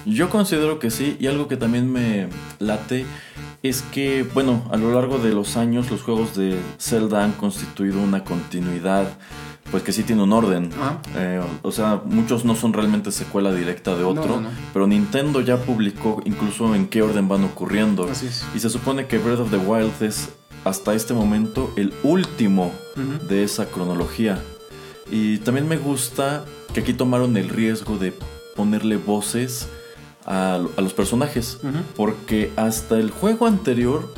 [0.04, 2.28] Yo considero que sí, y algo que también me
[2.58, 3.04] late
[3.62, 8.00] es que, bueno, a lo largo de los años los juegos de Zelda han constituido
[8.00, 9.06] una continuidad,
[9.70, 10.70] pues que sí tiene un orden.
[11.16, 14.40] Eh, o sea, muchos no son realmente secuela directa de otro,
[14.72, 18.08] pero Nintendo ya publicó incluso en qué orden van ocurriendo.
[18.54, 20.30] Y se supone que Breath of the Wild es
[20.68, 22.72] hasta este momento el último
[23.28, 24.38] de esa cronología.
[25.10, 26.44] Y también me gusta
[26.74, 28.12] que aquí tomaron el riesgo de
[28.54, 29.68] ponerle voces
[30.26, 31.58] a, los personajes.
[31.96, 34.12] Porque hasta el juego anterior,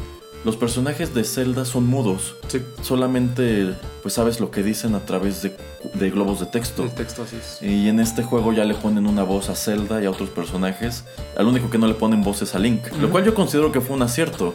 [0.45, 2.35] los personajes de Zelda son mudos.
[2.83, 6.89] Solamente pues sabes lo que dicen a través de, globos de texto.
[6.89, 7.63] texto así es.
[7.63, 11.05] Y en este juego ya le ponen una voz a Zelda y a otros personajes.
[11.37, 12.81] Al único que no le ponen voces a Link.
[13.01, 14.55] Lo cual yo considero que fue un acierto.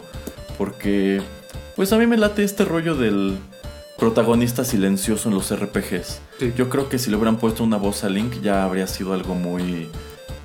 [0.58, 1.22] Porque
[1.76, 3.38] pues a mí me late este rollo del
[3.98, 6.20] protagonista silencioso en los RPGs.
[6.56, 9.34] Yo creo que si le hubieran puesto una voz a Link ya habría sido algo
[9.34, 9.88] muy...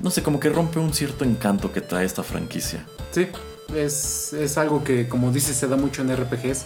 [0.02, 2.86] No sé, como que rompe un cierto encanto que trae esta franquicia.
[3.12, 3.28] Sí,
[3.76, 6.66] es, es algo que como dices se da mucho en RPGs.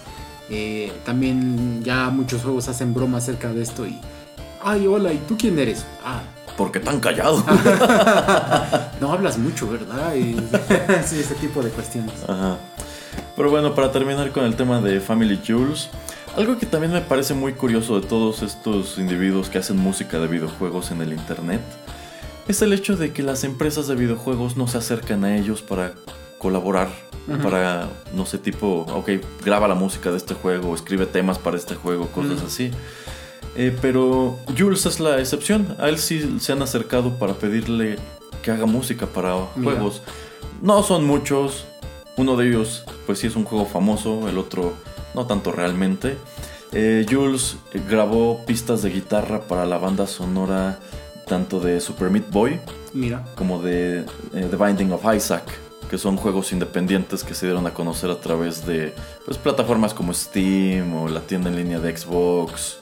[0.50, 4.00] Eh, también ya muchos juegos hacen broma acerca de esto y...
[4.64, 5.86] Ay, hola, ¿y tú quién eres?
[6.04, 6.22] Ah,
[6.58, 7.44] Porque tan callado.
[9.02, 10.16] no hablas mucho, ¿verdad?
[10.16, 10.36] Y-
[11.06, 12.14] sí, ese tipo de cuestiones.
[12.28, 12.58] Ajá.
[13.36, 15.90] Pero bueno, para terminar con el tema de Family Jules,
[16.38, 20.28] algo que también me parece muy curioso de todos estos individuos que hacen música de
[20.28, 21.62] videojuegos en el internet
[22.48, 25.94] es el hecho de que las empresas de videojuegos no se acercan a ellos para
[26.38, 26.90] colaborar,
[27.28, 27.40] Ujú.
[27.42, 29.10] para, no sé, tipo, ok,
[29.44, 32.46] graba la música de este juego, escribe temas para este juego, cosas Ujú.
[32.48, 32.72] así.
[33.56, 35.76] Eh, pero Jules es la excepción.
[35.80, 37.98] A él sí se han acercado para pedirle
[38.44, 39.72] que haga música para Mira.
[39.72, 40.02] juegos.
[40.62, 41.66] No son muchos.
[42.18, 44.28] Uno de ellos, pues sí es un juego famoso.
[44.28, 44.74] El otro,
[45.14, 46.18] no tanto realmente.
[46.72, 47.58] Eh, Jules
[47.90, 50.80] grabó pistas de guitarra para la banda sonora
[51.26, 52.60] tanto de Super Meat Boy
[52.94, 53.26] Mira.
[53.36, 54.00] como de
[54.34, 55.44] eh, The Binding of Isaac,
[55.96, 58.94] que son juegos independientes que se dieron a conocer a través de
[59.26, 62.80] pues, plataformas como Steam o la tienda en línea de Xbox.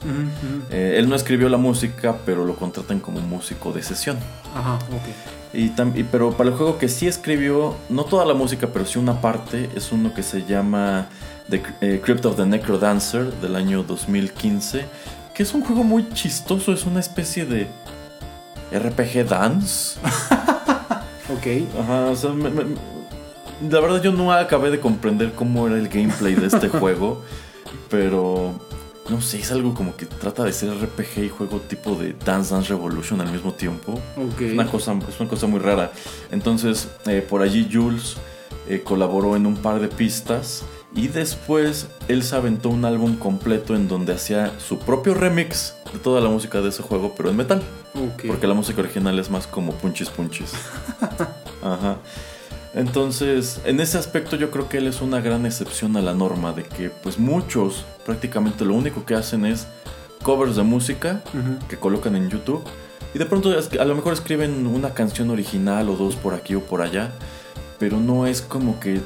[0.68, 4.16] Eh, él no escribió la música, pero lo contratan como músico de sesión.
[4.52, 5.54] Ajá, ok.
[5.56, 5.66] Y
[6.00, 9.20] y- pero para el juego que sí escribió, no toda la música, pero sí una
[9.20, 11.06] parte, es uno que se llama
[11.48, 14.86] The eh, Crypt of the Necrodancer del año 2015,
[15.34, 17.68] que es un juego muy chistoso, es una especie de
[18.72, 20.00] RPG dance.
[21.32, 21.46] Ok.
[21.80, 22.76] Ajá, o sea, me- me-
[23.62, 27.22] la verdad yo no acabé de comprender cómo era el gameplay de este juego,
[27.88, 28.54] pero
[29.08, 32.54] no sé, es algo como que trata de ser RPG y juego tipo de Dance
[32.54, 34.00] Dance Revolution al mismo tiempo.
[34.40, 35.92] Es una cosa, es una cosa muy rara.
[36.30, 38.16] Entonces, eh, por allí Jules
[38.68, 43.74] eh, colaboró en un par de pistas y después él se aventó un álbum completo
[43.74, 47.36] en donde hacía su propio remix de toda la música de ese juego, pero en
[47.36, 47.62] metal.
[48.26, 50.52] Porque la música original es más como punchis punchis.
[51.62, 51.98] Ajá.
[52.74, 56.52] Entonces, en ese aspecto yo creo que él es una gran excepción a la norma
[56.52, 59.68] de que pues muchos prácticamente lo único que hacen es
[60.22, 61.22] covers de música
[61.68, 62.64] que colocan en YouTube
[63.14, 66.62] y de pronto a lo mejor escriben una canción original o dos por aquí o
[66.62, 67.12] por allá,
[67.78, 69.00] pero no es como que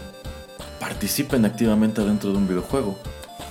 [0.80, 2.96] participen activamente dentro de un videojuego.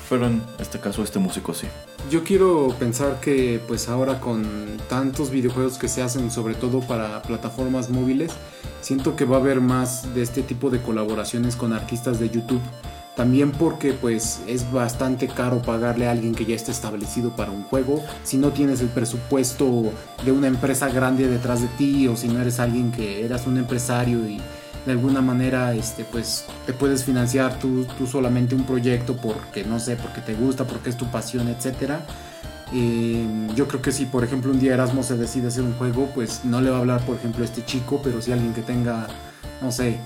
[0.09, 1.67] Pero en este caso este músico sí.
[2.09, 4.45] Yo quiero pensar que pues ahora con
[4.87, 8.31] tantos videojuegos que se hacen sobre todo para plataformas móviles,
[8.79, 12.61] siento que va a haber más de este tipo de colaboraciones con artistas de YouTube.
[13.17, 17.63] También porque pues es bastante caro pagarle a alguien que ya está establecido para un
[17.63, 18.01] juego.
[18.23, 19.91] Si no tienes el presupuesto
[20.23, 23.57] de una empresa grande detrás de ti o si no eres alguien que eras un
[23.57, 24.39] empresario y
[24.87, 29.81] de alguna manera este pues te puedes financiar tú, tú solamente un proyecto porque no
[29.81, 32.05] sé porque te gusta porque es tu pasión etcétera.
[32.73, 36.09] Eh, yo creo que si por ejemplo un día Erasmo se decide hacer un juego
[36.15, 38.61] pues no le va a hablar por ejemplo a este chico pero si alguien que
[38.61, 39.07] tenga
[39.61, 39.99] no sé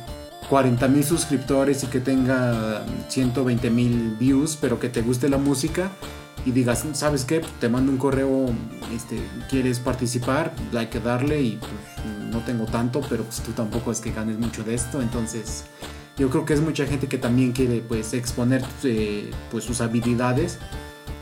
[0.50, 5.92] 40 mil suscriptores y que tenga 120 mil views pero que te guste la música
[6.46, 7.42] y digas, ¿sabes qué?
[7.60, 8.48] Te mando un correo,
[8.94, 10.54] este, ¿quieres participar?
[10.76, 11.72] Hay que darle y pues,
[12.32, 15.66] no tengo tanto, pero pues tú tampoco es que ganes mucho de esto, entonces
[16.18, 20.60] yo creo que es mucha gente que también quiere pues exponer eh, pues sus habilidades,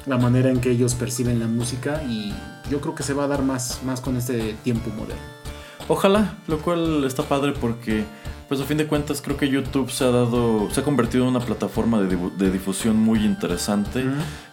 [0.06, 2.34] la manera en que ellos perciben la música y
[2.70, 5.40] yo creo que se va a dar más, más con este tiempo moderno.
[5.88, 8.04] Ojalá, lo cual está padre porque,
[8.50, 11.30] pues a fin de cuentas, creo que YouTube se ha dado, se ha convertido en
[11.30, 14.04] una plataforma de, de difusión muy interesante.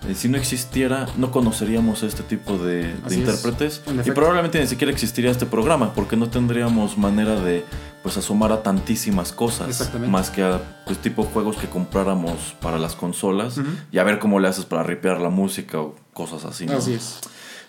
[0.06, 4.12] Eh, si no existiera, no conoceríamos este tipo de, intérpretes y efecto.
[4.12, 7.64] probablemente ni siquiera existiría este programa porque no tendríamos manera de,
[8.02, 12.94] pues, asomar a tantísimas cosas, más que a, pues, tipo juegos que compráramos para las
[12.94, 13.58] consolas
[13.90, 16.66] y a ver cómo le haces para ripear la música o cosas así.
[16.66, 16.74] ¿no?
[16.74, 17.18] Así es.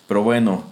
[0.09, 0.65] Pero bueno,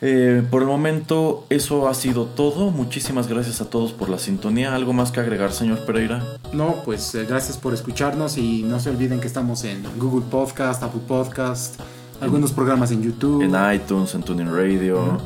[0.00, 2.70] eh, por el momento eso ha sido todo.
[2.70, 4.74] Muchísimas gracias a todos por la sintonía.
[4.74, 6.22] ¿Algo más que agregar, señor Pereira?
[6.52, 10.82] No, pues eh, gracias por escucharnos y no se olviden que estamos en Google Podcast,
[10.82, 11.80] Apple Podcast,
[12.20, 13.42] algunos programas en YouTube.
[13.42, 15.18] En iTunes, en Tuning Radio.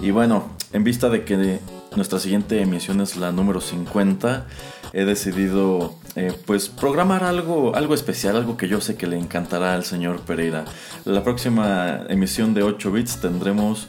[0.00, 1.60] Y bueno, en vista de que
[1.96, 4.46] nuestra siguiente emisión es la número 50,
[4.92, 9.74] he decidido eh, pues programar algo, algo especial, algo que yo sé que le encantará
[9.74, 10.64] al señor Pereira.
[11.04, 13.88] La próxima emisión de 8 bits tendremos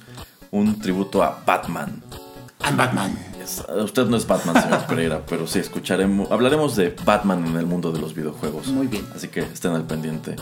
[0.51, 2.01] un tributo a Batman.
[2.65, 3.17] I'm Batman.
[3.41, 7.65] Es- Usted no es Batman, señor Pereira, pero sí escucharemos, hablaremos de Batman en el
[7.65, 8.67] mundo de los videojuegos.
[8.67, 9.05] Muy bien.
[9.15, 10.35] Así que estén al pendiente.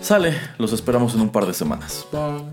[0.00, 2.06] Sale, los esperamos en un par de semanas.
[2.12, 2.44] Bye.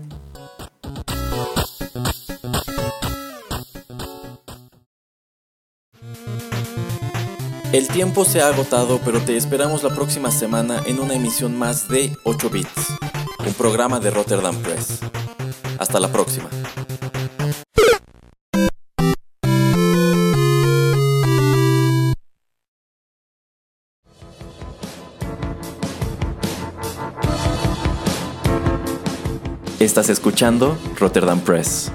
[7.72, 11.88] El tiempo se ha agotado, pero te esperamos la próxima semana en una emisión más
[11.88, 12.88] de 8 Bits,
[13.46, 14.98] un programa de Rotterdam Press.
[15.82, 16.48] Hasta la próxima.
[29.80, 31.90] Estás escuchando Rotterdam Press.